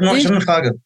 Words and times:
Ich 0.00 0.24
habe 0.26 0.34
eine 0.36 0.40
Frage. 0.40 0.80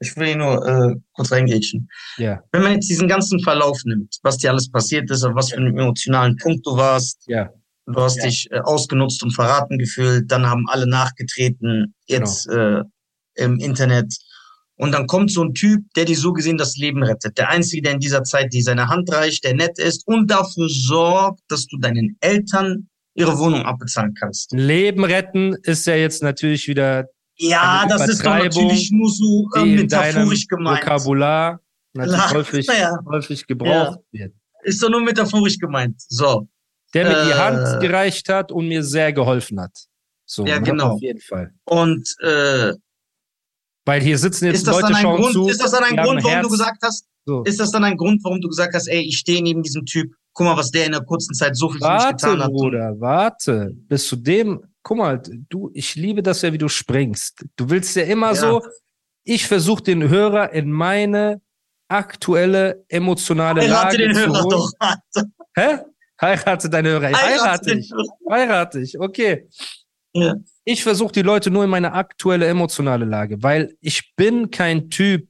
Ich 0.00 0.16
will 0.16 0.26
hier 0.26 0.36
nur 0.36 0.66
äh, 0.66 0.94
kurz 1.12 1.30
reingrätschen. 1.30 1.88
Ja. 2.16 2.42
Wenn 2.50 2.62
man 2.62 2.72
jetzt 2.72 2.90
diesen 2.90 3.06
ganzen 3.08 3.40
Verlauf 3.40 3.78
nimmt, 3.84 4.16
was 4.22 4.36
dir 4.38 4.50
alles 4.50 4.70
passiert 4.70 5.08
ist, 5.10 5.22
auf 5.22 5.34
was 5.34 5.50
für 5.50 5.58
einem 5.58 5.78
emotionalen 5.78 6.36
Punkt 6.36 6.66
du 6.66 6.76
warst, 6.76 7.22
Ja. 7.28 7.50
du 7.86 7.94
hast 8.00 8.16
Ja. 8.16 8.24
dich 8.24 8.48
äh, 8.50 8.58
ausgenutzt 8.60 9.22
und 9.22 9.30
verraten 9.32 9.78
gefühlt, 9.78 10.30
dann 10.30 10.46
haben 10.46 10.66
alle 10.68 10.88
nachgetreten, 10.88 11.94
jetzt 12.06 12.48
Genau. 12.48 12.80
äh, 12.80 12.84
im 13.36 13.58
Internet. 13.60 14.12
Und 14.76 14.90
dann 14.92 15.06
kommt 15.06 15.30
so 15.30 15.44
ein 15.44 15.54
Typ, 15.54 15.82
der 15.94 16.04
dir 16.04 16.16
so 16.16 16.32
gesehen 16.32 16.58
das 16.58 16.76
Leben 16.76 17.04
rettet. 17.04 17.38
Der 17.38 17.50
Einzige, 17.50 17.82
der 17.82 17.92
in 17.92 18.00
dieser 18.00 18.24
Zeit 18.24 18.52
dir 18.52 18.62
seine 18.64 18.88
Hand 18.88 19.12
reicht, 19.12 19.44
der 19.44 19.54
nett 19.54 19.78
ist 19.78 20.04
und 20.08 20.28
dafür 20.30 20.68
sorgt, 20.68 21.40
dass 21.48 21.66
du 21.66 21.78
deinen 21.78 22.16
Eltern 22.20 22.88
ihre 23.14 23.38
Wohnung 23.38 23.62
abbezahlen 23.62 24.14
kannst. 24.18 24.50
Leben 24.52 25.04
retten 25.04 25.54
ist 25.62 25.86
ja 25.86 25.94
jetzt 25.94 26.22
natürlich 26.24 26.66
wieder 26.66 27.06
Ja, 27.36 27.86
das 27.88 28.08
ist 28.08 28.24
doch 28.24 28.36
natürlich 28.38 28.90
nur 28.92 29.10
so 29.10 29.48
äh, 29.56 29.64
die 29.64 29.76
metaphorisch 29.76 30.46
gemeint. 30.46 30.82
Vokabular 30.84 31.60
natürlich 31.94 32.30
häufig, 32.32 32.66
ja. 32.66 32.98
häufig 33.06 33.46
gebraucht 33.46 33.98
wird. 34.12 34.34
Ist 34.64 34.82
doch 34.82 34.90
nur 34.90 35.00
metaphorisch 35.02 35.58
gemeint. 35.58 36.00
So. 36.08 36.48
Der 36.94 37.08
mir 37.08 37.24
die 37.24 37.30
Äh. 37.30 37.34
Hand 37.34 37.80
gereicht 37.80 38.28
hat 38.28 38.52
und 38.52 38.68
mir 38.68 38.82
sehr 38.84 39.12
geholfen 39.12 39.60
hat. 39.60 39.76
So, 40.26 40.46
Ja, 40.46 40.60
ne, 40.60 40.62
genau. 40.66 40.90
Auf 40.92 41.00
jeden 41.02 41.20
Fall. 41.20 41.52
Und 41.64 42.08
äh, 42.20 42.74
Weil 43.84 44.00
hier 44.02 44.16
sitzen 44.18 44.46
jetzt 44.46 44.66
Leute 44.66 44.94
schauen 44.94 45.20
Grund, 45.20 45.32
zu. 45.32 45.48
ist 45.48 45.60
das 45.60 45.72
dann 45.72 45.84
ein 45.84 45.90
die 45.90 45.96
Grund, 45.96 46.22
warum 46.22 46.30
Herz. 46.36 46.42
du 46.46 46.50
gesagt 46.50 46.78
hast, 46.82 47.06
So. 47.26 47.42
ist 47.44 47.58
das 47.58 47.70
dann 47.72 47.82
ein 47.84 47.96
Grund, 47.96 48.22
warum 48.22 48.40
du 48.40 48.48
gesagt 48.48 48.74
hast, 48.74 48.86
ey, 48.88 49.00
ich 49.00 49.18
stehe 49.18 49.42
neben 49.42 49.62
diesem 49.62 49.84
Typ, 49.84 50.12
guck 50.32 50.46
mal, 50.46 50.56
was 50.56 50.70
der 50.70 50.86
in 50.86 50.92
der 50.92 51.02
kurzen 51.02 51.34
Zeit 51.34 51.56
so 51.56 51.68
viel 51.70 51.80
für 51.80 51.86
mich 51.92 52.02
Warte, 52.02 52.14
getan 52.26 52.42
hat. 52.42 52.50
Bruder, 52.52 52.94
warte. 53.00 53.70
Bis 53.88 54.06
zu 54.06 54.16
dem, 54.16 54.62
guck 54.82 54.98
mal, 54.98 55.22
du, 55.48 55.70
ich 55.74 55.94
liebe 55.94 56.22
das 56.22 56.42
ja, 56.42 56.52
wie 56.52 56.58
du 56.58 56.68
springst. 56.68 57.44
Du 57.56 57.70
willst 57.70 57.94
ja 57.96 58.04
immer 58.04 58.28
Ja. 58.28 58.34
so, 58.34 58.62
ich 59.24 59.46
versuche 59.46 59.82
den 59.82 60.08
Hörer 60.08 60.52
in 60.52 60.70
meine 60.72 61.40
aktuelle 61.88 62.84
emotionale 62.88 63.60
Heirate 63.62 63.96
Lage 63.96 63.98
den 63.98 64.14
zu 64.14 64.20
Hörer 64.20 64.42
holen. 64.42 64.50
doch. 64.50 64.72
Alter. 64.78 65.28
Hä? 65.56 65.78
Heirate 66.20 66.70
deine 66.70 66.88
Hörer. 66.90 67.10
Ich 67.10 67.16
Heirate 67.16 67.70
heirate. 67.70 67.88
Hörer. 67.90 68.30
Heirate 68.30 68.80
dich. 68.80 68.98
Okay. 68.98 69.48
Ja. 70.14 70.34
Ich 70.64 70.82
versuche 70.82 71.12
die 71.12 71.22
Leute 71.22 71.50
nur 71.50 71.64
in 71.64 71.70
meine 71.70 71.92
aktuelle 71.92 72.46
emotionale 72.46 73.04
Lage, 73.04 73.42
weil 73.42 73.76
ich 73.80 74.12
bin 74.16 74.50
kein 74.50 74.90
Typ, 74.90 75.28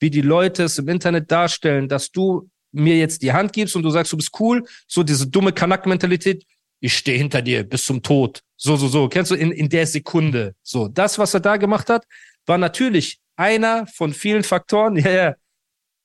wie 0.00 0.10
die 0.10 0.20
Leute 0.22 0.64
es 0.64 0.78
im 0.78 0.88
Internet 0.88 1.30
darstellen, 1.30 1.88
dass 1.88 2.10
du 2.10 2.48
mir 2.72 2.96
jetzt 2.96 3.22
die 3.22 3.32
Hand 3.32 3.52
gibst 3.52 3.76
und 3.76 3.82
du 3.84 3.90
sagst, 3.90 4.12
du 4.12 4.16
bist 4.16 4.30
cool, 4.40 4.64
so 4.88 5.02
diese 5.04 5.28
dumme 5.28 5.52
Kanack-Mentalität, 5.52 6.44
ich 6.84 6.96
stehe 6.98 7.16
hinter 7.16 7.40
dir 7.40 7.64
bis 7.64 7.84
zum 7.86 8.02
Tod. 8.02 8.42
So, 8.56 8.76
so, 8.76 8.88
so. 8.88 9.08
Kennst 9.08 9.30
du 9.30 9.34
in, 9.36 9.50
in 9.52 9.68
der 9.70 9.86
Sekunde. 9.86 10.54
So, 10.62 10.86
das, 10.88 11.18
was 11.18 11.32
er 11.32 11.40
da 11.40 11.56
gemacht 11.56 11.88
hat, 11.88 12.04
war 12.46 12.58
natürlich 12.58 13.20
einer 13.36 13.86
von 13.86 14.12
vielen 14.12 14.42
Faktoren, 14.44 14.96
ja, 15.06 15.10
ja, 15.10 15.34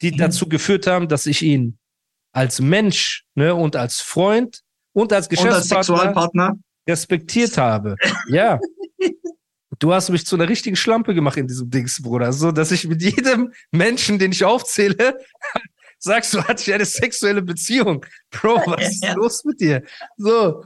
die 0.01 0.11
Mhm. 0.11 0.17
dazu 0.17 0.47
geführt 0.47 0.87
haben, 0.87 1.09
dass 1.09 1.25
ich 1.25 1.41
ihn 1.41 1.77
als 2.31 2.61
Mensch 2.61 3.25
ne, 3.35 3.53
und 3.55 3.75
als 3.75 3.99
Freund 4.01 4.61
und 4.93 5.11
als 5.11 5.27
Und 5.27 5.37
als 5.37 5.41
Geschäftspartner 5.41 5.83
Sexualpartner. 5.97 6.53
respektiert 6.87 7.57
habe. 7.57 7.95
Ja. 8.29 8.59
Du 9.79 9.93
hast 9.93 10.09
mich 10.09 10.25
zu 10.25 10.35
einer 10.35 10.47
richtigen 10.49 10.75
Schlampe 10.75 11.13
gemacht 11.13 11.37
in 11.37 11.47
diesem 11.47 11.69
Dings, 11.69 12.01
Bruder. 12.01 12.31
So, 12.33 12.51
dass 12.51 12.71
ich 12.71 12.87
mit 12.87 13.01
jedem 13.01 13.51
Menschen, 13.71 14.17
den 14.19 14.31
ich 14.31 14.43
aufzähle, 14.45 15.17
sagst 15.99 16.33
du, 16.33 16.43
hatte 16.43 16.61
ich 16.63 16.73
eine 16.73 16.85
sexuelle 16.85 17.41
Beziehung. 17.41 18.05
Bro, 18.31 18.61
was 18.65 18.89
ist 18.91 19.03
Ja. 19.03 19.13
los 19.17 19.43
mit 19.45 19.59
dir? 19.59 19.83
So. 20.17 20.65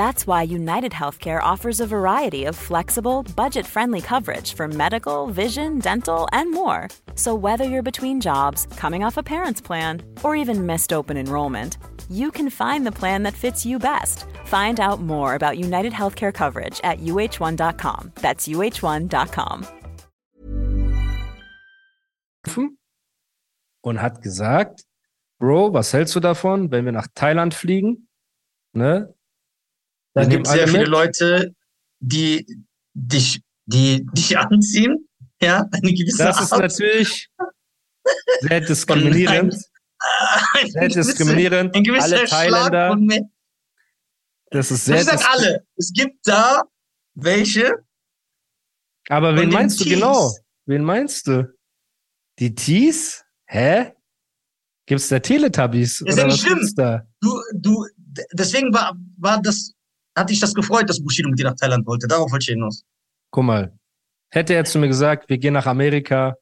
That's 0.00 0.26
why 0.26 0.44
United 0.44 0.92
Healthcare 0.92 1.42
offers 1.42 1.78
a 1.78 1.86
variety 1.86 2.46
of 2.46 2.56
flexible, 2.56 3.22
budget 3.36 3.66
friendly 3.66 4.00
coverage 4.00 4.54
for 4.54 4.66
medical, 4.66 5.26
vision, 5.26 5.78
dental, 5.78 6.26
and 6.32 6.50
more. 6.54 6.88
So, 7.16 7.34
whether 7.34 7.64
you're 7.64 7.90
between 7.92 8.18
jobs, 8.18 8.66
coming 8.78 9.04
off 9.04 9.18
a 9.18 9.22
parent's 9.22 9.60
plan, 9.60 10.00
or 10.22 10.34
even 10.34 10.64
missed 10.64 10.94
open 10.94 11.18
enrollment, 11.18 11.76
you 12.08 12.30
can 12.30 12.48
find 12.48 12.86
the 12.86 12.98
plan 13.00 13.24
that 13.24 13.34
fits 13.34 13.66
you 13.66 13.78
best. 13.78 14.24
Find 14.46 14.80
out 14.80 15.00
more 15.02 15.34
about 15.34 15.58
United 15.58 15.92
Healthcare 15.92 16.32
coverage 16.32 16.80
at 16.82 17.00
uh1.com. 17.00 18.12
That's 18.22 18.48
uh1.com. 18.48 19.66
und 23.82 24.00
hat 24.00 24.22
gesagt, 24.22 24.84
Bro, 25.38 25.74
was 25.74 25.92
hältst 25.92 26.16
du 26.16 26.20
davon, 26.20 26.70
wenn 26.70 26.86
wir 26.86 26.92
nach 26.92 27.08
Thailand 27.14 27.52
fliegen? 27.52 28.08
Ne? 28.72 29.12
Da 30.14 30.24
gibt 30.24 30.46
es 30.46 30.52
sehr 30.52 30.66
viele 30.66 30.80
mit. 30.80 30.88
Leute, 30.88 31.54
die 32.00 32.64
dich, 32.94 33.42
die 33.66 34.06
dich 34.12 34.36
anziehen. 34.38 35.08
Ja, 35.42 35.66
eine 35.72 35.92
gewisse 35.94 36.18
Das 36.24 36.40
ist 36.40 36.52
Art. 36.52 36.62
natürlich 36.62 37.30
sehr 38.40 38.60
diskriminierend. 38.68 39.54
Eine 40.54 40.70
sehr 40.70 40.88
gewisse- 40.88 41.00
diskriminierend. 41.14 41.74
Ein 41.76 41.84
gewisser 41.84 42.04
Alle 42.16 42.24
Thailänder, 42.24 42.96
das 44.50 44.70
ist 44.72 44.84
sehr 44.84 44.96
Ich 44.96 45.04
sag 45.04 45.30
alle. 45.30 45.64
Es 45.76 45.92
gibt 45.94 46.26
da 46.26 46.62
welche. 47.14 47.72
Aber 49.08 49.36
wen 49.36 49.50
meinst 49.50 49.78
du 49.80 49.84
Tees. 49.84 49.94
genau? 49.94 50.32
Wen 50.66 50.82
meinst 50.82 51.26
du? 51.28 51.52
Die 52.38 52.54
Tees? 52.54 53.24
Hä? 53.46 53.92
Gibt's 54.86 55.08
da 55.08 55.18
Teletubbies? 55.20 56.00
Ist 56.00 56.18
ja 56.18 56.26
nicht 56.26 56.40
schlimm. 56.40 56.68
da? 56.76 57.06
Du, 57.20 57.40
du, 57.54 57.86
deswegen 58.32 58.72
war, 58.74 58.96
war 59.18 59.40
das, 59.40 59.72
hat 60.20 60.30
dich 60.30 60.40
das 60.40 60.54
gefreut, 60.54 60.88
dass 60.88 61.02
Bushido 61.02 61.28
mit 61.28 61.38
dir 61.38 61.44
nach 61.44 61.56
Thailand 61.56 61.86
wollte. 61.86 62.06
Darauf 62.06 62.30
wollte 62.30 62.44
ich 62.44 62.48
hinaus. 62.54 62.84
Guck 63.30 63.44
mal. 63.44 63.72
Hätte 64.30 64.54
er 64.54 64.64
zu 64.64 64.78
mir 64.78 64.88
gesagt, 64.88 65.28
wir 65.28 65.38
gehen 65.38 65.54
nach 65.54 65.66
Amerika, 65.66 66.36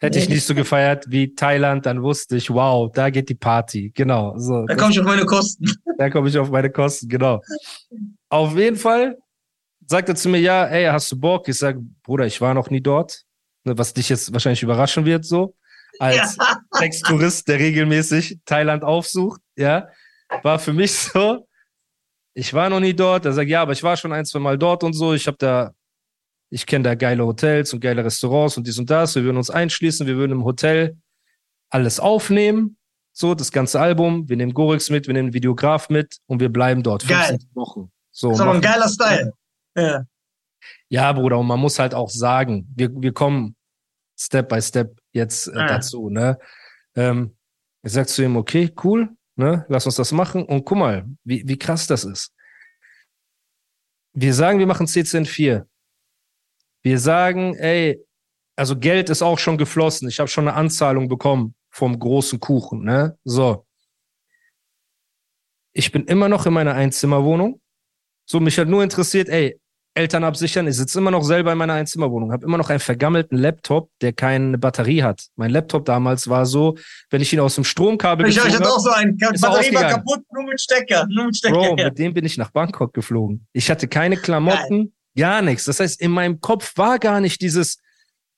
hätte 0.00 0.18
ich 0.18 0.28
nicht 0.28 0.44
so 0.44 0.54
gefeiert 0.54 1.04
wie 1.08 1.34
Thailand, 1.34 1.84
dann 1.86 2.02
wusste 2.02 2.36
ich, 2.36 2.48
wow, 2.50 2.90
da 2.92 3.10
geht 3.10 3.28
die 3.28 3.34
Party. 3.34 3.90
Genau. 3.94 4.36
So, 4.38 4.64
Da 4.66 4.74
komme 4.74 4.90
ich 4.92 4.98
auf 5.00 5.06
meine 5.06 5.24
Kosten. 5.26 5.66
Da 5.98 6.10
komme 6.10 6.28
ich 6.28 6.36
auf 6.38 6.50
meine 6.50 6.70
Kosten, 6.70 7.08
genau. 7.08 7.40
Auf 8.28 8.56
jeden 8.56 8.76
Fall 8.76 9.16
sagt 9.86 10.08
er 10.08 10.16
zu 10.16 10.28
mir, 10.28 10.40
ja, 10.40 10.64
ey, 10.66 10.86
hast 10.86 11.12
du 11.12 11.20
Bock? 11.20 11.46
Ich 11.48 11.56
sage, 11.56 11.80
Bruder, 12.02 12.26
ich 12.26 12.40
war 12.40 12.52
noch 12.54 12.68
nie 12.70 12.80
dort. 12.80 13.22
Ne, 13.64 13.78
Was 13.78 13.94
dich 13.94 14.08
jetzt 14.08 14.32
wahrscheinlich 14.32 14.62
überraschen 14.62 15.04
wird, 15.04 15.24
so. 15.24 15.54
Als 16.00 16.36
Ja. 16.36 16.60
Ex-Tourist, 16.80 17.46
der 17.48 17.58
regelmäßig 17.60 18.40
Thailand 18.44 18.82
aufsucht, 18.82 19.40
ja. 19.56 19.88
War 20.42 20.58
für 20.58 20.72
mich 20.72 20.92
so, 20.92 21.46
ich 22.34 22.52
war 22.52 22.68
noch 22.68 22.80
nie 22.80 22.94
dort. 22.94 23.24
Er 23.24 23.32
sagt, 23.32 23.48
ja, 23.48 23.62
aber 23.62 23.72
ich 23.72 23.82
war 23.82 23.96
schon 23.96 24.12
ein, 24.12 24.24
zwei 24.24 24.40
Mal 24.40 24.58
dort 24.58 24.82
und 24.84 24.92
so. 24.92 25.14
Ich 25.14 25.26
habe 25.26 25.36
da, 25.38 25.72
ich 26.50 26.66
kenne 26.66 26.82
da 26.84 26.94
geile 26.94 27.24
Hotels 27.24 27.72
und 27.72 27.80
geile 27.80 28.04
Restaurants 28.04 28.56
und 28.56 28.66
dies 28.66 28.78
und 28.78 28.90
das. 28.90 29.14
Wir 29.14 29.24
würden 29.24 29.36
uns 29.36 29.50
einschließen, 29.50 30.06
wir 30.06 30.16
würden 30.16 30.32
im 30.32 30.44
Hotel 30.44 30.96
alles 31.70 32.00
aufnehmen. 32.00 32.76
So, 33.12 33.34
das 33.34 33.52
ganze 33.52 33.80
Album. 33.80 34.28
Wir 34.28 34.36
nehmen 34.36 34.52
Gorix 34.52 34.90
mit, 34.90 35.06
wir 35.06 35.14
nehmen 35.14 35.32
Videograf 35.32 35.88
mit 35.88 36.16
und 36.26 36.40
wir 36.40 36.48
bleiben 36.48 36.82
dort. 36.82 37.04
fünf, 37.04 37.18
Geil. 37.18 37.38
Wochen. 37.54 37.90
So, 38.10 38.30
Das 38.30 38.38
ist 38.38 38.42
aber 38.42 38.54
ein 38.54 38.60
geiler 38.60 38.88
Style. 38.88 39.32
Ja. 39.76 40.04
ja, 40.88 41.12
Bruder, 41.12 41.38
und 41.38 41.46
man 41.46 41.58
muss 41.60 41.78
halt 41.78 41.94
auch 41.94 42.10
sagen, 42.10 42.66
wir, 42.76 42.90
wir 42.94 43.12
kommen 43.12 43.56
Step 44.16 44.48
by 44.48 44.60
Step 44.62 44.96
jetzt 45.12 45.48
äh, 45.48 45.52
Ah. 45.56 45.66
dazu, 45.66 46.10
ne? 46.10 46.38
Ähm, 46.96 47.36
ich 47.82 47.92
sag 47.92 48.08
zu 48.08 48.22
ihm, 48.22 48.36
okay, 48.36 48.72
cool, 48.84 49.10
ne? 49.36 49.64
Lass 49.68 49.86
uns 49.86 49.96
das 49.96 50.12
machen. 50.12 50.44
Und 50.44 50.64
guck 50.64 50.78
mal, 50.78 51.06
wie, 51.24 51.46
wie 51.46 51.58
krass 51.58 51.86
das 51.86 52.04
ist. 52.04 52.32
Wir 54.12 54.32
sagen, 54.34 54.58
wir 54.58 54.66
machen 54.66 54.86
CCN4. 54.86 55.66
Wir 56.82 56.98
sagen, 56.98 57.56
ey, 57.56 58.00
also 58.56 58.78
Geld 58.78 59.10
ist 59.10 59.22
auch 59.22 59.38
schon 59.38 59.58
geflossen. 59.58 60.08
Ich 60.08 60.20
habe 60.20 60.28
schon 60.28 60.46
eine 60.46 60.56
Anzahlung 60.56 61.08
bekommen 61.08 61.54
vom 61.70 61.98
großen 61.98 62.38
Kuchen, 62.38 62.84
ne? 62.84 63.18
So. 63.24 63.66
Ich 65.72 65.90
bin 65.90 66.04
immer 66.04 66.28
noch 66.28 66.46
in 66.46 66.52
meiner 66.52 66.74
Einzimmerwohnung. 66.74 67.60
So, 68.26 68.38
mich 68.38 68.58
hat 68.58 68.68
nur 68.68 68.82
interessiert, 68.84 69.28
ey, 69.28 69.58
Eltern 69.94 70.24
absichern. 70.24 70.66
Ich 70.66 70.76
sitze 70.76 70.98
immer 70.98 71.12
noch 71.12 71.22
selber 71.22 71.52
in 71.52 71.58
meiner 71.58 71.74
Einzimmerwohnung, 71.74 72.32
habe 72.32 72.44
immer 72.44 72.58
noch 72.58 72.68
einen 72.68 72.80
vergammelten 72.80 73.38
Laptop, 73.38 73.90
der 74.00 74.12
keine 74.12 74.58
Batterie 74.58 75.02
hat. 75.02 75.26
Mein 75.36 75.50
Laptop 75.50 75.84
damals 75.84 76.28
war 76.28 76.46
so, 76.46 76.76
wenn 77.10 77.22
ich 77.22 77.32
ihn 77.32 77.40
aus 77.40 77.54
dem 77.54 77.64
Stromkabel 77.64 78.26
Ich, 78.26 78.36
ich 78.36 78.42
gezogen 78.42 78.60
hatte 78.64 78.72
auch 78.72 78.80
so 78.80 78.90
einen. 78.90 79.16
Er 79.20 79.32
Batterie 79.32 79.74
war 79.74 79.90
kaputt, 79.90 80.20
nur 80.32 80.44
mit 80.44 80.60
Stecker. 80.60 81.06
Nur 81.08 81.26
mit 81.26 81.36
Stecker. 81.36 81.54
Bro, 81.54 81.76
ja. 81.78 81.84
mit 81.86 81.98
dem 81.98 82.12
bin 82.12 82.24
ich 82.24 82.36
nach 82.36 82.50
Bangkok 82.50 82.92
geflogen. 82.92 83.46
Ich 83.52 83.70
hatte 83.70 83.86
keine 83.86 84.16
Klamotten, 84.16 84.92
gar 85.16 85.42
nichts. 85.42 85.64
Das 85.64 85.78
heißt, 85.78 86.00
in 86.00 86.10
meinem 86.10 86.40
Kopf 86.40 86.72
war 86.76 86.98
gar 86.98 87.20
nicht 87.20 87.40
dieses, 87.40 87.78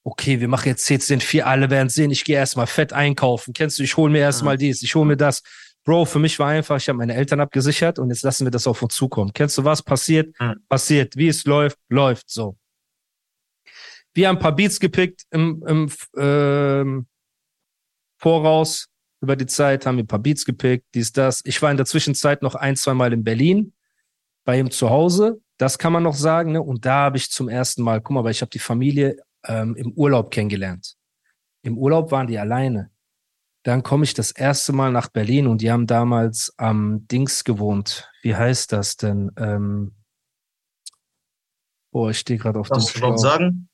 okay, 0.04 0.40
wir 0.40 0.48
machen 0.48 0.68
jetzt 0.68 0.88
CCN4, 0.88 1.40
alle 1.40 1.70
werden 1.70 1.88
sehen, 1.88 2.10
ich 2.10 2.24
gehe 2.24 2.36
erstmal 2.36 2.66
fett 2.66 2.92
einkaufen. 2.92 3.54
Kennst 3.54 3.78
du, 3.78 3.82
ich 3.82 3.96
hole 3.96 4.12
mir 4.12 4.18
erstmal 4.18 4.58
dies, 4.58 4.82
ich 4.82 4.94
hole 4.94 5.06
mir 5.06 5.16
das. 5.16 5.42
Bro, 5.86 6.04
für 6.06 6.18
mich 6.18 6.36
war 6.40 6.48
einfach, 6.48 6.76
ich 6.76 6.88
habe 6.88 6.98
meine 6.98 7.14
Eltern 7.14 7.38
abgesichert 7.38 8.00
und 8.00 8.10
jetzt 8.10 8.22
lassen 8.24 8.44
wir 8.44 8.50
das 8.50 8.66
auf 8.66 8.82
uns 8.82 8.96
zukommen. 8.96 9.30
Kennst 9.32 9.56
du 9.56 9.62
was? 9.64 9.82
Passiert, 9.84 10.34
Mhm. 10.40 10.56
passiert. 10.68 11.16
Wie 11.16 11.28
es 11.28 11.44
läuft, 11.44 11.78
läuft 11.88 12.28
so. 12.28 12.58
Wir 14.12 14.28
haben 14.28 14.36
ein 14.36 14.42
paar 14.42 14.56
Beats 14.56 14.80
gepickt 14.80 15.22
im, 15.30 15.62
im 15.64 15.88
ähm, 16.16 17.06
Voraus 18.18 18.88
über 19.20 19.36
die 19.36 19.46
Zeit, 19.46 19.86
haben 19.86 19.96
wir 19.96 20.02
ein 20.04 20.08
paar 20.08 20.18
Beats 20.18 20.44
gepickt, 20.44 20.86
dies, 20.92 21.12
das. 21.12 21.40
Ich 21.44 21.62
war 21.62 21.70
in 21.70 21.76
der 21.76 21.86
Zwischenzeit 21.86 22.42
noch 22.42 22.56
ein, 22.56 22.74
zwei 22.74 22.94
Mal 22.94 23.12
in 23.12 23.22
Berlin 23.22 23.72
bei 24.44 24.58
ihm 24.58 24.72
zu 24.72 24.90
Hause. 24.90 25.40
Das 25.56 25.78
kann 25.78 25.92
man 25.92 26.02
noch 26.02 26.14
sagen. 26.14 26.52
Ne? 26.52 26.62
Und 26.62 26.84
da 26.84 27.04
habe 27.04 27.16
ich 27.16 27.30
zum 27.30 27.48
ersten 27.48 27.82
Mal, 27.82 28.00
guck 28.00 28.10
mal, 28.12 28.24
weil 28.24 28.32
ich 28.32 28.40
habe 28.40 28.50
die 28.50 28.58
Familie 28.58 29.18
ähm, 29.44 29.76
im 29.76 29.92
Urlaub 29.92 30.32
kennengelernt. 30.32 30.96
Im 31.62 31.78
Urlaub 31.78 32.10
waren 32.10 32.26
die 32.26 32.38
alleine. 32.38 32.90
Dann 33.66 33.82
komme 33.82 34.04
ich 34.04 34.14
das 34.14 34.30
erste 34.30 34.72
Mal 34.72 34.92
nach 34.92 35.08
Berlin 35.08 35.48
und 35.48 35.60
die 35.60 35.72
haben 35.72 35.88
damals 35.88 36.54
am 36.56 37.08
Dings 37.08 37.42
gewohnt. 37.42 38.08
Wie 38.22 38.36
heißt 38.36 38.70
das 38.70 38.96
denn? 38.96 39.32
Ähm, 39.36 39.92
oh, 41.90 42.08
ich 42.08 42.20
stehe 42.20 42.38
gerade 42.38 42.60
auf 42.60 42.68
dem 42.68 42.78
du 42.78 42.82
überhaupt 42.96 42.96
Schlauch. 42.96 43.18
sagen? 43.18 43.68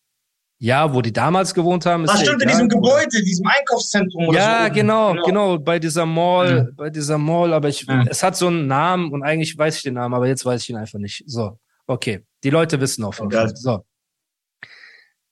Ja, 0.58 0.94
wo 0.94 1.02
die 1.02 1.12
damals 1.12 1.52
gewohnt 1.52 1.84
haben. 1.84 2.04
Ist 2.04 2.10
ja 2.14 2.24
stimmt, 2.24 2.40
in 2.42 2.48
diesem 2.48 2.68
Gebäude, 2.70 3.22
diesem 3.22 3.46
Einkaufszentrum 3.46 4.28
oder 4.28 4.38
Ja, 4.38 4.68
so. 4.68 4.72
genau, 4.72 5.14
genau, 5.26 5.58
bei 5.58 5.78
dieser 5.78 6.06
Mall, 6.06 6.64
Mhm. 6.70 6.76
bei 6.76 6.88
dieser 6.88 7.18
Mall, 7.18 7.52
aber 7.52 7.68
ich, 7.68 7.82
Ja. 7.82 8.04
es 8.08 8.22
hat 8.22 8.34
so 8.36 8.46
einen 8.46 8.66
Namen 8.68 9.12
und 9.12 9.22
eigentlich 9.22 9.58
weiß 9.58 9.76
ich 9.76 9.82
den 9.82 9.94
Namen, 9.94 10.14
aber 10.14 10.26
jetzt 10.26 10.44
weiß 10.46 10.62
ich 10.62 10.70
ihn 10.70 10.76
einfach 10.76 11.00
nicht. 11.00 11.22
So, 11.26 11.58
okay. 11.86 12.24
Die 12.44 12.50
Leute 12.50 12.80
wissen 12.80 13.04
auf 13.04 13.18
jeden. 13.18 13.30
Fall. 13.30 13.54
So. 13.56 13.84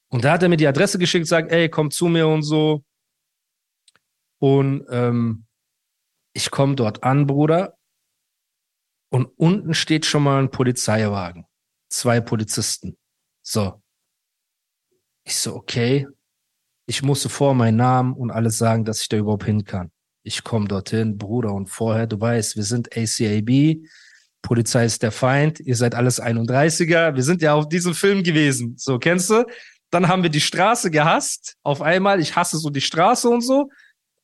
Und 0.09 0.23
da 0.25 0.33
hat 0.33 0.43
er 0.43 0.51
mir 0.51 0.57
die 0.59 0.67
Adresse 0.67 0.99
geschickt, 0.99 1.29
sagt, 1.29 1.51
ey, 1.51 1.69
komm 1.71 1.91
zu 1.91 2.09
mir 2.09 2.27
und 2.29 2.43
so. 2.43 2.85
Und 4.41 4.87
ähm, 4.91 5.47
ich 6.33 6.51
komme 6.51 6.75
dort 6.75 7.05
an, 7.05 7.27
Bruder. 7.27 7.77
Und 9.13 9.27
unten 9.37 9.75
steht 9.75 10.07
schon 10.07 10.23
mal 10.23 10.43
ein 10.43 10.51
Polizeiwagen. 10.51 11.47
Zwei 11.89 12.21
Polizisten. 12.21 12.97
So. 13.43 13.83
Ich 15.25 15.37
so, 15.37 15.55
okay. 15.55 16.07
Ich 16.87 17.03
musste 17.03 17.29
vor 17.29 17.55
meinen 17.55 17.77
Namen 17.77 18.15
und 18.15 18.31
alles 18.31 18.59
sagen, 18.59 18.85
dass 18.85 19.03
ich 19.03 19.09
da 19.09 19.17
überhaupt 19.17 19.45
hin 19.45 19.65
kann. 19.65 19.93
Ich 20.23 20.43
komme 20.43 20.69
dorthin, 20.69 21.19
Bruder, 21.19 21.53
und 21.53 21.69
vorher, 21.69 22.07
du 22.07 22.21
weißt, 22.21 22.57
wir 22.57 22.65
sind 22.65 22.97
ACAB, 22.97 23.79
Polizei 24.43 24.85
ist 24.85 25.03
der 25.03 25.13
Feind, 25.13 25.61
ihr 25.61 25.77
seid 25.77 25.95
alles 25.95 26.21
31er, 26.21 27.15
wir 27.15 27.23
sind 27.23 27.43
ja 27.43 27.55
auf 27.55 27.69
diesem 27.69 27.95
Film 27.95 28.23
gewesen. 28.23 28.75
So, 28.77 28.99
kennst 28.99 29.31
du? 29.31 29.45
Dann 29.91 30.09
haben 30.09 30.23
wir 30.23 30.31
die 30.31 30.41
Straße 30.41 30.91
gehasst. 30.91 31.57
Auf 31.63 31.83
einmal, 31.83 32.21
ich 32.21 32.37
hasse 32.37 32.59
so 32.59 32.71
die 32.71 32.81
Straße 32.81 33.29
und 33.29 33.41
so. 33.41 33.71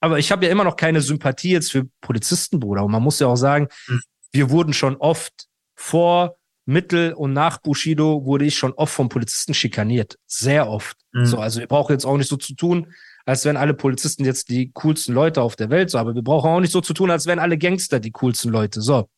Aber 0.06 0.18
ich 0.18 0.30
habe 0.32 0.46
ja 0.46 0.52
immer 0.52 0.64
noch 0.64 0.76
keine 0.76 1.00
Sympathie 1.00 1.50
jetzt 1.50 1.72
für 1.72 1.84
Polizisten, 2.00 2.60
Bruder. 2.60 2.84
Und 2.84 2.92
man 2.92 3.02
muss 3.02 3.18
ja 3.18 3.26
auch 3.26 3.36
sagen, 3.36 3.68
Hm. 3.86 4.00
wir 4.32 4.50
wurden 4.50 4.72
schon 4.72 4.96
oft 4.96 5.46
vor, 5.74 6.36
mittel 6.68 7.12
und 7.12 7.32
nach 7.32 7.58
Bushido 7.58 8.24
wurde 8.24 8.44
ich 8.44 8.56
schon 8.58 8.72
oft 8.72 8.92
vom 8.92 9.08
Polizisten 9.08 9.54
schikaniert. 9.54 10.16
Sehr 10.26 10.68
oft. 10.68 10.96
Mhm. 11.12 11.24
So, 11.26 11.38
also 11.38 11.60
wir 11.60 11.68
brauchen 11.68 11.92
jetzt 11.92 12.04
auch 12.04 12.16
nicht 12.16 12.28
so 12.28 12.36
zu 12.36 12.54
tun, 12.56 12.92
als 13.24 13.44
wären 13.44 13.56
alle 13.56 13.72
Polizisten 13.72 14.24
jetzt 14.24 14.48
die 14.48 14.72
coolsten 14.72 15.12
Leute 15.14 15.42
auf 15.42 15.54
der 15.54 15.70
Welt. 15.70 15.90
So, 15.90 15.98
aber 15.98 16.14
wir 16.16 16.22
brauchen 16.22 16.50
auch 16.50 16.60
nicht 16.60 16.72
so 16.72 16.80
zu 16.80 16.92
tun, 16.92 17.10
als 17.10 17.26
wären 17.26 17.38
alle 17.38 17.56
Gangster 17.56 18.00
die 18.00 18.10
coolsten 18.10 18.50
Leute. 18.50 18.80
So. 18.80 19.08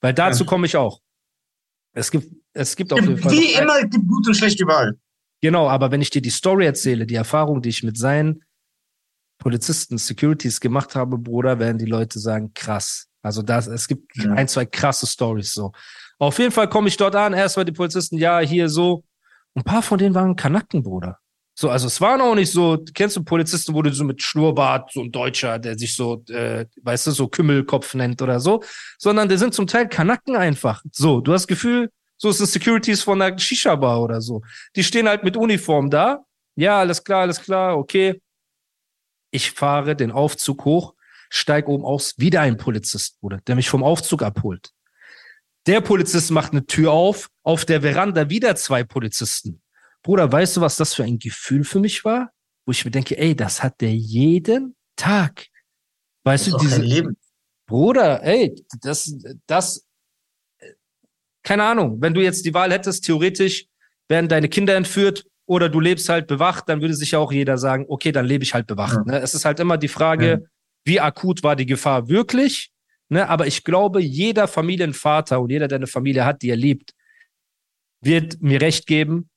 Weil 0.00 0.12
dazu 0.12 0.42
Ja. 0.44 0.48
komme 0.48 0.66
ich 0.66 0.76
auch. 0.76 1.00
Es 1.92 2.10
gibt, 2.10 2.32
es 2.52 2.74
gibt 2.74 2.92
auf 2.92 3.00
jeden 3.00 3.16
Fall. 3.18 3.30
wie 3.32 3.52
immer, 3.54 3.80
gibt 3.82 4.06
gut 4.08 4.26
und 4.26 4.34
schlecht 4.34 4.60
überall. 4.60 4.98
Genau, 5.40 5.68
aber 5.68 5.92
wenn 5.92 6.02
ich 6.02 6.10
dir 6.10 6.20
die 6.22 6.30
Story 6.30 6.66
erzähle, 6.66 7.06
die 7.06 7.14
Erfahrung, 7.14 7.62
die 7.62 7.68
ich 7.68 7.84
mit 7.84 7.96
seinen 7.96 8.42
Polizisten, 9.38 9.98
Securities 9.98 10.60
gemacht 10.60 10.94
habe, 10.94 11.16
Bruder, 11.18 11.58
werden 11.58 11.78
die 11.78 11.84
Leute 11.86 12.18
sagen, 12.18 12.52
krass. 12.54 13.06
Also 13.22 13.42
das, 13.42 13.66
es 13.66 13.88
gibt 13.88 14.16
Ja. 14.16 14.32
ein, 14.32 14.48
zwei 14.48 14.64
krasse 14.66 15.06
Stories 15.06 15.52
so. 15.54 15.72
Auf 16.18 16.38
jeden 16.38 16.52
Fall 16.52 16.68
komme 16.68 16.88
ich 16.88 16.96
dort 16.96 17.14
an, 17.14 17.32
erstmal 17.32 17.64
die 17.64 17.72
Polizisten, 17.72 18.18
ja, 18.18 18.40
hier 18.40 18.68
so. 18.68 19.04
Ein 19.54 19.62
paar 19.62 19.82
von 19.82 19.98
denen 19.98 20.14
waren 20.14 20.36
Kanaken, 20.36 20.82
Bruder. 20.82 21.18
So, 21.54 21.70
also 21.70 21.88
es 21.88 22.00
waren 22.00 22.20
auch 22.20 22.36
nicht 22.36 22.52
so, 22.52 22.78
kennst 22.94 23.16
du 23.16 23.24
Polizisten, 23.24 23.74
wo 23.74 23.82
du 23.82 23.92
so 23.92 24.04
mit 24.04 24.22
Schnurrbart, 24.22 24.92
so 24.92 25.00
ein 25.02 25.10
Deutscher, 25.10 25.58
der 25.58 25.76
sich 25.76 25.96
so, 25.96 26.22
äh, 26.28 26.66
weißt 26.82 27.08
du, 27.08 27.10
so 27.10 27.26
Kümmelkopf 27.26 27.94
nennt 27.94 28.22
oder 28.22 28.38
so, 28.38 28.62
sondern 28.96 29.28
die 29.28 29.36
sind 29.36 29.54
zum 29.54 29.66
Teil 29.66 29.88
Kanaken 29.88 30.36
einfach. 30.36 30.82
So, 30.92 31.20
du 31.20 31.32
hast 31.32 31.42
das 31.42 31.48
Gefühl, 31.48 31.90
so 32.16 32.28
ist 32.30 32.38
es 32.40 32.52
Securities 32.52 33.02
von 33.02 33.18
der 33.18 33.36
Shisha-Bar 33.36 34.00
oder 34.02 34.20
so. 34.20 34.42
Die 34.76 34.84
stehen 34.84 35.08
halt 35.08 35.24
mit 35.24 35.36
Uniform 35.36 35.90
da. 35.90 36.20
Ja, 36.54 36.78
alles 36.78 37.02
klar, 37.02 37.22
alles 37.22 37.40
klar, 37.40 37.76
okay. 37.76 38.20
Ich 39.30 39.52
fahre 39.52 39.94
den 39.96 40.10
Aufzug 40.10 40.64
hoch, 40.64 40.94
steig 41.28 41.68
oben 41.68 41.84
aus, 41.84 42.14
wieder 42.18 42.40
ein 42.40 42.56
Polizist, 42.56 43.20
Bruder, 43.20 43.40
der 43.46 43.54
mich 43.54 43.68
vom 43.68 43.82
Aufzug 43.82 44.22
abholt. 44.22 44.70
Der 45.66 45.80
Polizist 45.80 46.30
macht 46.30 46.52
eine 46.52 46.64
Tür 46.64 46.92
auf, 46.92 47.28
auf 47.42 47.64
der 47.64 47.82
Veranda 47.82 48.30
wieder 48.30 48.56
zwei 48.56 48.84
Polizisten. 48.84 49.60
Bruder, 50.02 50.30
weißt 50.30 50.56
du, 50.56 50.60
was 50.60 50.76
das 50.76 50.94
für 50.94 51.04
ein 51.04 51.18
Gefühl 51.18 51.64
für 51.64 51.80
mich 51.80 52.04
war? 52.04 52.32
Wo 52.64 52.72
ich 52.72 52.84
mir 52.84 52.90
denke, 52.90 53.18
ey, 53.18 53.36
das 53.36 53.62
hat 53.62 53.80
der 53.80 53.94
jeden 53.94 54.76
Tag. 54.96 55.46
Weißt 56.24 56.46
Das 56.46 56.54
du, 56.54 56.58
diese, 56.60 56.80
Leben. 56.80 57.16
Bruder, 57.66 58.22
ey, 58.22 58.54
das, 58.80 59.14
das, 59.46 59.86
äh, 60.58 60.72
keine 61.42 61.64
Ahnung, 61.64 62.00
wenn 62.00 62.14
du 62.14 62.22
jetzt 62.22 62.46
die 62.46 62.54
Wahl 62.54 62.72
hättest, 62.72 63.04
theoretisch 63.04 63.66
werden 64.08 64.28
deine 64.28 64.48
Kinder 64.48 64.74
entführt 64.74 65.26
oder 65.48 65.68
du 65.68 65.80
lebst 65.80 66.08
halt 66.10 66.26
bewacht, 66.26 66.68
dann 66.68 66.80
würde 66.82 66.94
sich 66.94 67.12
ja 67.12 67.18
auch 67.18 67.32
jeder 67.32 67.56
sagen, 67.58 67.86
okay, 67.88 68.12
dann 68.12 68.26
lebe 68.26 68.44
ich 68.44 68.52
halt 68.54 68.66
bewacht. 68.66 68.98
Ja. 69.06 69.12
Ne? 69.14 69.20
Es 69.20 69.34
ist 69.34 69.44
halt 69.44 69.58
immer 69.60 69.78
die 69.78 69.88
Frage, 69.88 70.26
Ja. 70.28 70.38
wie 70.84 71.00
akut 71.00 71.42
war 71.42 71.56
die 71.56 71.66
Gefahr 71.66 72.08
wirklich? 72.08 72.70
Ne? 73.08 73.26
Aber 73.28 73.46
ich 73.46 73.64
glaube, 73.64 74.00
jeder 74.02 74.46
Familienvater 74.46 75.40
und 75.40 75.50
jeder, 75.50 75.66
der 75.66 75.76
eine 75.76 75.86
Familie 75.86 76.24
hat, 76.26 76.42
die 76.42 76.50
er 76.50 76.56
liebt, 76.56 76.92
wird 78.02 78.40
mir 78.42 78.60
recht 78.60 78.86
geben, 78.86 79.30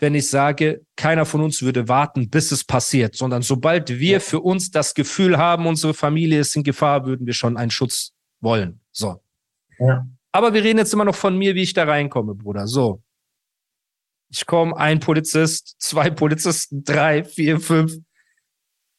wenn 0.00 0.14
ich 0.14 0.30
sage, 0.30 0.80
keiner 0.96 1.26
von 1.26 1.42
uns 1.42 1.60
würde 1.60 1.88
warten, 1.88 2.30
bis 2.30 2.50
es 2.50 2.64
passiert, 2.64 3.14
sondern 3.14 3.42
sobald 3.42 3.90
wir 3.98 4.12
Ja. 4.12 4.20
für 4.20 4.40
uns 4.40 4.70
das 4.70 4.94
Gefühl 4.94 5.36
haben, 5.36 5.66
unsere 5.66 5.92
Familie 5.92 6.40
ist 6.40 6.56
in 6.56 6.62
Gefahr, 6.62 7.04
würden 7.04 7.26
wir 7.26 7.34
schon 7.34 7.56
einen 7.56 7.70
Schutz 7.70 8.12
wollen. 8.40 8.80
So. 8.92 9.20
Ja. 9.78 10.06
Aber 10.32 10.54
wir 10.54 10.62
reden 10.64 10.78
jetzt 10.78 10.94
immer 10.94 11.04
noch 11.04 11.14
von 11.16 11.36
mir, 11.36 11.54
wie 11.54 11.62
ich 11.62 11.74
da 11.74 11.84
reinkomme, 11.84 12.34
Bruder. 12.34 12.66
So. 12.66 13.02
Ich 14.30 14.44
komme, 14.46 14.76
ein 14.76 15.00
Polizist, 15.00 15.76
zwei 15.78 16.10
Polizisten, 16.10 16.84
drei, 16.84 17.24
vier, 17.24 17.60
fünf. 17.60 17.96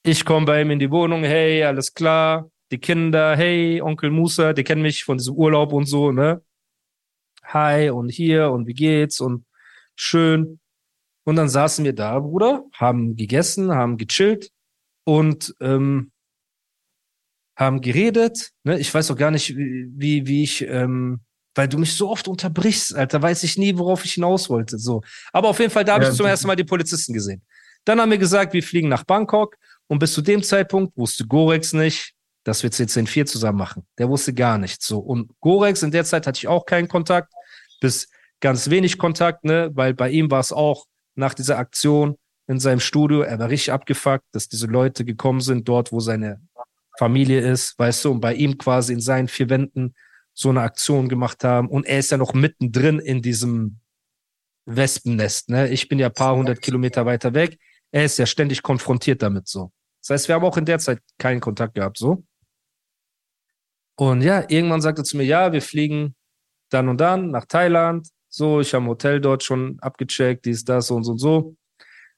Ich 0.03 0.25
komme 0.25 0.45
bei 0.45 0.61
ihm 0.61 0.71
in 0.71 0.79
die 0.79 0.91
Wohnung, 0.91 1.23
hey, 1.23 1.63
alles 1.63 1.93
klar. 1.93 2.49
Die 2.71 2.79
Kinder, 2.79 3.35
hey, 3.35 3.81
Onkel 3.81 4.11
Musa, 4.11 4.53
die 4.53 4.63
kennen 4.63 4.81
mich 4.81 5.03
von 5.03 5.17
diesem 5.17 5.35
Urlaub 5.35 5.73
und 5.73 5.85
so, 5.85 6.11
ne? 6.11 6.43
Hi 7.43 7.89
und 7.89 8.09
hier 8.09 8.51
und 8.51 8.67
wie 8.67 8.73
geht's 8.73 9.19
und 9.19 9.45
schön. 9.95 10.59
Und 11.25 11.35
dann 11.35 11.49
saßen 11.49 11.85
wir 11.85 11.93
da, 11.93 12.19
Bruder, 12.19 12.63
haben 12.73 13.15
gegessen, 13.15 13.71
haben 13.71 13.97
gechillt 13.97 14.51
und 15.03 15.55
ähm, 15.59 16.11
haben 17.55 17.81
geredet. 17.81 18.51
Ne? 18.63 18.79
Ich 18.79 18.93
weiß 18.93 19.11
auch 19.11 19.17
gar 19.17 19.31
nicht, 19.31 19.55
wie, 19.55 20.25
wie, 20.25 20.43
ich, 20.43 20.61
ähm, 20.61 21.21
weil 21.55 21.67
du 21.67 21.77
mich 21.77 21.95
so 21.95 22.09
oft 22.09 22.27
unterbrichst, 22.27 22.95
Alter, 22.95 23.21
weiß 23.21 23.43
ich 23.43 23.57
nie, 23.57 23.77
worauf 23.77 24.05
ich 24.05 24.13
hinaus 24.13 24.49
wollte. 24.49 24.77
So. 24.77 25.01
Aber 25.33 25.49
auf 25.49 25.59
jeden 25.59 25.71
Fall, 25.71 25.83
da 25.83 25.93
habe 25.95 26.03
Ja, 26.05 26.11
ich 26.11 26.17
zum 26.17 26.25
ersten 26.25 26.47
Mal 26.47 26.55
die 26.55 26.63
Polizisten 26.63 27.13
gesehen. 27.13 27.41
Dann 27.85 27.99
haben 27.99 28.11
wir 28.11 28.17
gesagt, 28.17 28.53
wir 28.53 28.63
fliegen 28.63 28.89
nach 28.89 29.03
Bangkok 29.03 29.55
und 29.87 29.99
bis 29.99 30.13
zu 30.13 30.21
dem 30.21 30.43
Zeitpunkt 30.43 30.95
wusste 30.97 31.25
Gorex 31.25 31.73
nicht, 31.73 32.13
dass 32.43 32.63
wir 32.63 32.71
CCN4 32.71 33.25
zusammen 33.25 33.57
machen. 33.57 33.85
Der 33.97 34.09
wusste 34.09 34.33
gar 34.33 34.57
nichts. 34.57 34.85
So. 34.85 34.99
Und 34.99 35.31
Gorex 35.39 35.83
in 35.83 35.91
der 35.91 36.05
Zeit 36.05 36.27
hatte 36.27 36.37
ich 36.37 36.47
auch 36.47 36.65
keinen 36.65 36.87
Kontakt, 36.87 37.33
bis 37.81 38.09
ganz 38.39 38.69
wenig 38.69 38.97
Kontakt, 38.97 39.43
ne, 39.43 39.69
weil 39.73 39.93
bei 39.93 40.09
ihm 40.09 40.31
war 40.31 40.39
es 40.39 40.51
auch 40.51 40.85
nach 41.15 41.33
dieser 41.33 41.57
Aktion 41.57 42.15
in 42.47 42.59
seinem 42.59 42.79
Studio, 42.79 43.21
er 43.21 43.37
war 43.37 43.49
richtig 43.49 43.71
abgefuckt, 43.71 44.25
dass 44.31 44.47
diese 44.47 44.65
Leute 44.65 45.05
gekommen 45.05 45.41
sind, 45.41 45.67
dort, 45.67 45.91
wo 45.91 45.99
seine 45.99 46.41
Familie 46.97 47.41
ist, 47.41 47.77
weißt 47.77 48.05
du, 48.05 48.11
und 48.11 48.21
bei 48.21 48.33
ihm 48.33 48.57
quasi 48.57 48.93
in 48.93 49.01
seinen 49.01 49.27
vier 49.27 49.49
Wänden 49.49 49.93
so 50.39 50.49
eine 50.49 50.61
Aktion 50.61 51.09
gemacht 51.09 51.43
haben. 51.43 51.67
Und 51.67 51.85
er 51.85 51.99
ist 51.99 52.11
ja 52.11 52.17
noch 52.17 52.33
mittendrin 52.33 52.99
in 52.99 53.21
diesem 53.21 53.81
Wespennest, 54.65 55.49
ne? 55.49 55.67
Ich 55.67 55.89
bin 55.89 55.99
ja 55.99 56.07
ein 56.07 56.13
paar 56.13 56.33
hundert 56.33 56.61
Kilometer 56.61 57.05
weiter 57.05 57.33
weg. 57.33 57.59
Er 57.91 58.05
ist 58.05 58.17
ja 58.17 58.25
ständig 58.25 58.63
konfrontiert 58.63 59.21
damit, 59.21 59.49
so. 59.49 59.73
Das 60.01 60.11
heißt, 60.11 60.27
wir 60.29 60.35
haben 60.35 60.45
auch 60.45 60.55
in 60.55 60.63
der 60.63 60.79
Zeit 60.79 61.01
keinen 61.17 61.41
Kontakt 61.41 61.73
gehabt, 61.73 61.97
so. 61.97 62.23
Und 63.97 64.21
ja, 64.21 64.45
irgendwann 64.47 64.79
sagte 64.79 65.01
er 65.01 65.03
zu 65.03 65.17
mir, 65.17 65.25
ja, 65.25 65.51
wir 65.51 65.61
fliegen 65.61 66.15
dann 66.69 66.87
und 66.87 67.01
dann 67.01 67.31
nach 67.31 67.45
Thailand. 67.45 68.07
So, 68.29 68.61
ich 68.61 68.73
habe 68.73 68.85
ein 68.85 68.87
Hotel 68.87 69.19
dort 69.19 69.43
schon 69.43 69.77
abgecheckt, 69.81 70.45
dies, 70.45 70.63
das, 70.63 70.87
so 70.87 70.95
und 70.95 71.03
so 71.03 71.11
und 71.11 71.17
so. 71.17 71.57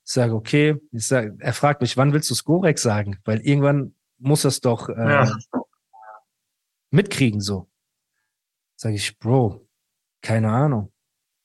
Ich 0.05 0.13
sage, 0.13 0.35
okay. 0.35 0.75
Ich 0.91 1.07
sag, 1.07 1.33
er 1.39 1.53
fragt 1.53 1.81
mich, 1.81 1.97
wann 1.97 2.13
willst 2.13 2.29
du 2.29 2.35
Skorek 2.35 2.77
sagen? 2.77 3.17
Weil 3.25 3.39
irgendwann 3.39 3.95
muss 4.19 4.43
das 4.43 4.59
doch 4.59 4.89
äh, 4.89 4.93
Ja. 4.93 5.37
mitkriegen, 6.91 7.41
so. 7.41 7.70
Sage 8.81 8.95
ich, 8.95 9.19
Bro, 9.19 9.67
keine 10.23 10.49
Ahnung. 10.49 10.91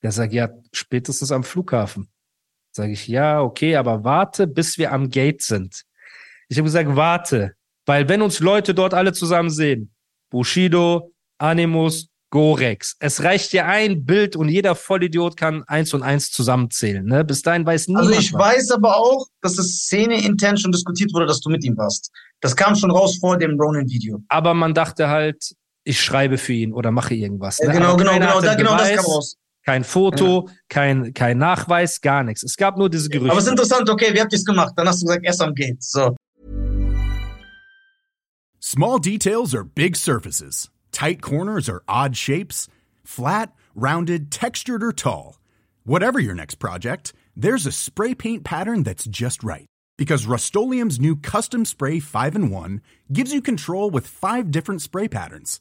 Der 0.02 0.11
sagt, 0.11 0.33
ja, 0.33 0.49
spätestens 0.73 1.31
am 1.33 1.45
Flughafen. 1.45 2.09
Sage 2.75 2.93
ich, 2.93 3.09
ja, 3.09 3.43
okay, 3.43 3.76
aber 3.76 4.05
warte, 4.05 4.47
bis 4.47 4.78
wir 4.78 4.90
am 4.90 5.11
Gate 5.11 5.43
sind. 5.43 5.83
Ich 6.49 6.57
habe 6.57 6.64
gesagt, 6.64 6.97
warte, 6.97 7.55
weil 7.85 8.09
wenn 8.09 8.23
uns 8.23 8.40
Leute 8.40 8.73
dort 8.73 8.95
alle 8.95 9.12
zusammen 9.12 9.50
sehen, 9.50 9.95
Bushido, 10.31 11.12
Animus, 11.37 12.09
Gorex. 12.31 12.97
Es 13.00 13.23
reicht 13.23 13.52
dir 13.52 13.66
ein 13.66 14.07
Bild 14.07 14.35
und 14.35 14.49
jeder 14.49 14.75
Vollidiot 14.75 15.37
kann 15.37 15.62
eins 15.64 15.93
und 15.93 16.02
eins 16.02 16.31
zusammenzählen. 16.31 17.05
Ne? 17.05 17.23
Bis 17.23 17.43
dahin 17.43 17.66
weiß 17.66 17.88
niemand. 17.88 18.07
Also 18.07 18.19
ich 18.19 18.33
was. 18.33 18.40
weiß 18.40 18.71
aber 18.71 18.97
auch, 18.97 19.26
dass 19.43 19.59
es 19.59 19.85
Szene 19.85 20.25
intern 20.25 20.57
schon 20.57 20.73
diskutiert 20.73 21.12
wurde, 21.12 21.26
dass 21.26 21.40
du 21.40 21.50
mit 21.50 21.64
ihm 21.64 21.76
warst. 21.76 22.11
Das 22.40 22.57
kam 22.57 22.76
schon 22.76 22.90
raus 22.90 23.19
vor 23.19 23.37
dem 23.37 23.61
Ronin-Video. 23.61 24.23
Aber 24.28 24.55
man 24.55 24.73
dachte 24.73 25.09
halt, 25.09 25.55
ich 25.87 26.00
schreibe 26.00 26.37
für 26.37 26.52
ihn 26.52 26.73
oder 26.73 26.90
mache 26.90 27.14
irgendwas. 27.14 27.59
Ja, 27.59 27.71
genau, 27.71 27.97
genau, 27.97 28.14
genau, 28.14 28.40
da, 28.40 28.55
genau 28.55 28.76
das 28.76 28.97
kam 28.97 29.05
raus. 29.05 29.37
Kein 29.64 29.85
Foto, 29.85 30.49
kein, 30.69 31.14
kein 31.14 31.38
Nachweis, 31.38 32.00
gar 32.00 32.23
nichts. 32.23 32.43
Es 32.43 32.57
gab 32.57 32.76
nur 32.76 32.90
diese 32.90 33.09
Gerüchte. 33.09 33.31
Aber 33.31 33.38
es 33.38 33.47
ist 33.47 33.50
interessant, 33.50 33.88
okay, 33.88 34.12
wie 34.12 34.21
habt 34.21 34.33
ihr 34.33 34.38
es 34.38 34.45
gemacht? 34.45 34.73
Dann 34.76 34.88
hast 34.88 35.02
du 35.02 35.07
gesagt, 35.07 35.25
erst 35.25 35.40
am 35.43 35.55
Gate. 35.55 35.83
So. 35.83 36.16
Small 38.61 38.99
details 38.99 39.55
are 39.55 39.64
big 39.64 39.97
surfaces. 39.97 40.71
Tight 40.90 41.21
corners 41.21 41.69
are 41.69 41.83
odd 41.88 42.16
shapes. 42.16 42.69
Flat, 43.05 43.52
rounded, 43.75 44.31
textured, 44.31 44.83
or 44.83 44.93
tall. 44.93 45.38
Whatever 45.85 46.19
your 46.19 46.35
next 46.35 46.57
project, 46.57 47.12
there's 47.37 47.66
a 47.66 47.73
spray 47.73 48.14
paint 48.14 48.43
pattern 48.45 48.83
that's 48.83 49.05
just 49.05 49.45
right. 49.45 49.66
Because 49.97 50.26
Rust 50.26 50.55
new 50.55 51.16
Custom 51.16 51.64
Spray 51.64 52.00
5 52.00 52.37
in 52.37 52.50
1 52.50 52.81
gives 53.12 53.33
you 53.33 53.40
control 53.40 53.90
with 53.90 54.07
five 54.07 54.50
different 54.50 54.83
spray 54.83 55.09
patterns. 55.09 55.61